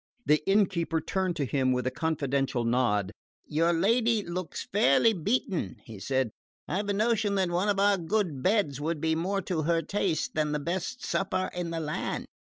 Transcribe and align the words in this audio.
The 0.25 0.41
innkeeper 0.47 0.99
turned 0.99 1.35
to 1.35 1.45
him 1.45 1.73
with 1.73 1.85
a 1.85 1.91
confidential 1.91 2.63
nod. 2.65 3.11
"Your 3.45 3.71
lady 3.71 4.23
looks 4.23 4.65
fairly 4.73 5.13
beaten," 5.13 5.75
he 5.85 5.99
said. 5.99 6.31
"I've 6.67 6.89
a 6.89 6.93
notion 6.93 7.35
that 7.35 7.51
one 7.51 7.69
of 7.69 7.77
my 7.77 7.97
good 7.97 8.41
beds 8.41 8.81
would 8.81 8.99
be 8.99 9.13
more 9.13 9.41
to 9.43 9.61
her 9.61 9.83
taste 9.83 10.33
than 10.33 10.53
the 10.53 10.59
best 10.59 11.05
supper 11.05 11.51
in 11.53 11.69
the 11.69 11.79
land. 11.79 12.25